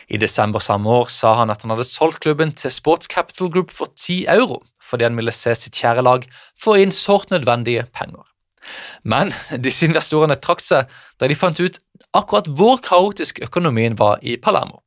I 0.10 0.18
desember 0.18 0.60
samme 0.60 0.90
år 0.90 1.10
sa 1.14 1.36
han 1.38 1.50
at 1.50 1.62
han 1.62 1.70
hadde 1.70 1.86
solgt 1.86 2.20
klubben 2.24 2.52
til 2.52 2.72
Sports 2.72 3.08
Capital 3.08 3.52
Group 3.52 3.72
for 3.72 3.92
10 3.96 4.26
euro, 4.28 4.64
fordi 4.82 5.04
han 5.04 5.18
ville 5.18 5.32
se 5.32 5.54
sitt 5.56 5.76
kjære 5.78 6.02
lag 6.02 6.26
få 6.58 6.80
inn 6.82 6.92
sårt 6.92 7.30
nødvendige 7.30 7.86
penger. 7.94 8.26
Men 9.04 9.34
disse 9.66 9.86
investorene 9.86 10.40
trakk 10.42 10.64
seg 10.66 10.90
da 11.20 11.30
de 11.30 11.38
fant 11.38 11.60
ut 11.60 11.80
akkurat 12.14 12.50
hvor 12.58 12.82
kaotisk 12.82 13.44
økonomien 13.46 14.00
var 14.00 14.18
i 14.22 14.38
Palermo. 14.38 14.82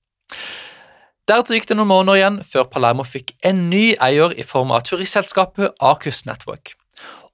Deretter 1.29 1.55
gikk 1.55 1.69
det 1.71 1.79
noen 1.79 1.93
måneder 1.93 2.19
igjen 2.19 2.39
før 2.43 2.67
Palermo 2.71 3.05
fikk 3.07 3.37
en 3.47 3.69
ny 3.71 3.93
eier 4.03 4.35
i 4.35 4.43
form 4.47 4.75
av 4.75 4.83
turistselskapet 4.89 5.77
Acus 5.79 6.25
Network. 6.27 6.75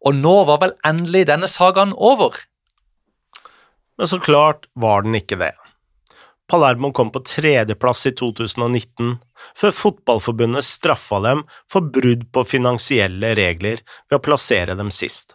Og 0.07 0.15
nå 0.15 0.35
var 0.49 0.61
vel 0.63 0.77
endelig 0.87 1.27
denne 1.31 1.49
sagaen 1.51 1.95
over? 1.95 2.37
Men 3.99 4.11
så 4.11 4.21
klart 4.23 4.69
var 4.79 5.03
den 5.03 5.19
ikke 5.19 5.41
det. 5.41 5.55
Palermo 6.49 6.93
kom 6.97 7.11
på 7.13 7.21
tredjeplass 7.29 8.07
i 8.09 8.15
2019, 8.17 9.19
før 9.59 9.75
Fotballforbundet 9.77 10.65
straffa 10.65 11.19
dem 11.21 11.43
for 11.69 11.91
brudd 11.93 12.25
på 12.33 12.45
finansielle 12.49 13.35
regler 13.37 13.83
ved 14.09 14.17
å 14.17 14.23
plassere 14.25 14.79
dem 14.79 14.93
sist. 14.95 15.35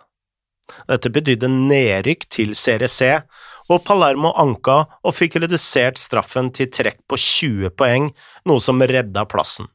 Dette 0.90 1.12
betydde 1.14 1.52
nedrykk 1.52 2.26
til 2.34 2.56
Serie 2.58 2.90
C, 2.90 3.12
og 3.70 3.84
Palermo 3.86 4.34
anka 4.40 4.80
og 5.04 5.16
fikk 5.16 5.38
redusert 5.44 6.02
straffen 6.02 6.50
til 6.56 6.72
trekk 6.74 7.04
på 7.08 7.20
20 7.20 7.76
poeng, 7.78 8.10
noe 8.50 8.64
som 8.64 8.82
redda 8.82 9.28
plassen. 9.30 9.70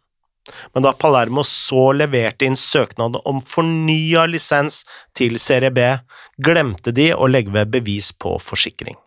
Men 0.75 0.87
da 0.87 0.95
Palermo 0.95 1.45
så 1.47 1.91
leverte 1.97 2.49
inn 2.49 2.59
søknad 2.59 3.21
om 3.25 3.43
fornya 3.45 4.27
lisens 4.31 4.85
til 5.17 5.41
Serie 5.43 5.73
B, 5.75 5.91
glemte 6.39 6.95
de 6.95 7.11
å 7.15 7.29
legge 7.31 7.55
ved 7.55 7.75
bevis 7.75 8.13
på 8.13 8.39
forsikring 8.43 8.99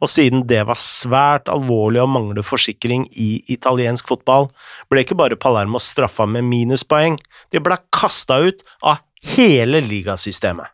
og 0.00 0.10
siden 0.10 0.44
det 0.48 0.62
var 0.68 0.78
svært 0.78 1.50
alvorlig 1.52 2.02
å 2.02 2.10
mangle 2.10 2.44
forsikring 2.46 3.06
i 3.18 3.30
italiensk 3.52 4.08
fotball, 4.08 4.48
ble 4.90 5.02
ikke 5.04 5.18
bare 5.18 5.38
Palermo 5.40 5.80
straffa 5.82 6.26
med 6.30 6.46
minuspoeng, 6.46 7.18
de 7.52 7.62
ble 7.62 7.78
kasta 7.94 8.38
ut 8.46 8.62
av 8.82 9.02
hele 9.36 9.82
ligasystemet. 9.84 10.70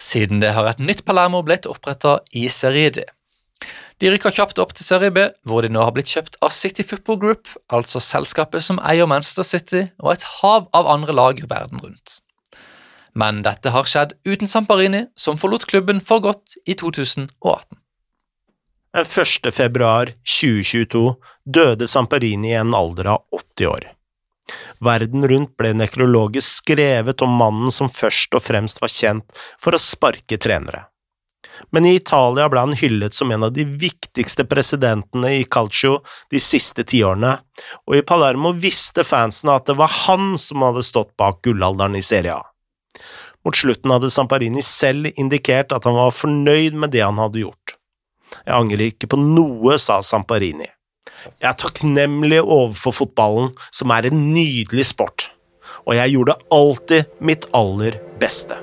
Siden 0.00 0.40
det 0.40 0.54
har 0.56 0.68
et 0.70 0.80
nytt 0.80 1.04
Palermo 1.04 1.42
blitt 1.44 1.68
oppretta 1.68 2.20
i 2.32 2.46
Serie 2.52 2.92
D. 2.96 3.04
De 4.00 4.08
rykker 4.08 4.32
kjapt 4.32 4.60
opp 4.62 4.70
til 4.72 4.86
Serie 4.86 5.12
B, 5.12 5.26
hvor 5.44 5.60
de 5.60 5.68
nå 5.68 5.82
har 5.84 5.92
blitt 5.92 6.08
kjøpt 6.08 6.38
av 6.40 6.54
City 6.56 6.86
Football 6.88 7.18
Group, 7.20 7.50
altså 7.68 8.00
selskapet 8.00 8.64
som 8.64 8.80
eier 8.80 9.08
Manchester 9.10 9.44
City 9.44 9.82
og 10.00 10.14
et 10.14 10.24
hav 10.40 10.70
av 10.76 10.88
andre 10.88 11.12
lag 11.12 11.42
verden 11.50 11.82
rundt. 11.84 12.20
Men 13.12 13.42
dette 13.44 13.74
har 13.74 13.88
skjedd 13.90 14.14
uten 14.24 14.48
Samparini, 14.48 15.04
som 15.18 15.36
forlot 15.36 15.66
klubben 15.68 16.00
for 16.00 16.24
godt 16.24 16.56
i 16.64 16.78
2018. 16.80 17.76
Den 18.96 19.06
1. 19.06 19.52
februar 19.54 20.14
2022 20.24 21.04
døde 21.44 21.86
Samparini 21.86 22.54
i 22.54 22.58
en 22.58 22.72
alder 22.74 23.12
av 23.18 23.26
80 23.36 23.68
år. 23.68 23.90
Verden 24.80 25.26
rundt 25.28 25.52
ble 25.60 25.74
nekrologisk 25.76 26.64
skrevet 26.64 27.20
om 27.22 27.36
mannen 27.38 27.70
som 27.74 27.92
først 27.92 28.32
og 28.34 28.42
fremst 28.48 28.80
var 28.82 28.90
kjent 28.90 29.42
for 29.60 29.76
å 29.76 29.82
sparke 29.82 30.40
trenere. 30.40 30.88
Men 31.70 31.86
i 31.86 31.94
Italia 31.98 32.48
ble 32.52 32.62
han 32.64 32.76
hyllet 32.76 33.16
som 33.16 33.30
en 33.32 33.46
av 33.46 33.52
de 33.56 33.64
viktigste 33.64 34.44
presidentene 34.48 35.32
i 35.38 35.44
Calcio 35.44 36.00
de 36.32 36.40
siste 36.42 36.84
tiårene, 36.88 37.36
og 37.88 37.96
i 37.96 38.04
Palermo 38.06 38.52
visste 38.56 39.04
fansene 39.06 39.56
at 39.58 39.68
det 39.68 39.76
var 39.80 39.92
han 40.06 40.34
som 40.40 40.64
hadde 40.66 40.84
stått 40.86 41.14
bak 41.20 41.42
gullalderen 41.46 41.98
i 41.98 42.04
Serie 42.04 42.38
A. 42.38 42.44
Mot 43.44 43.56
slutten 43.56 43.92
hadde 43.94 44.12
Samparini 44.12 44.62
selv 44.64 45.08
indikert 45.16 45.72
at 45.72 45.86
han 45.88 45.96
var 45.96 46.12
fornøyd 46.12 46.76
med 46.76 46.92
det 46.92 47.04
han 47.06 47.20
hadde 47.20 47.44
gjort. 47.44 47.76
Jeg 48.44 48.54
angrer 48.54 48.90
ikke 48.90 49.08
på 49.10 49.18
noe, 49.20 49.78
sa 49.80 50.00
Samparini. 50.04 50.68
Jeg 51.40 51.48
er 51.50 51.58
takknemlig 51.60 52.40
overfor 52.40 52.96
fotballen, 53.02 53.52
som 53.74 53.92
er 53.92 54.08
en 54.08 54.26
nydelig 54.34 54.90
sport, 54.92 55.28
og 55.84 55.96
jeg 55.98 56.16
gjorde 56.16 56.38
alltid 56.54 57.20
mitt 57.24 57.48
aller 57.56 58.00
beste. 58.20 58.60